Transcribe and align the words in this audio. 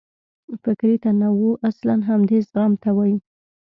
فکري 0.63 0.95
تنوع 1.03 1.51
اصلاً 1.69 1.95
همدې 2.09 2.37
زغم 2.49 2.71
ته 2.83 2.89
وایي. 2.97 3.17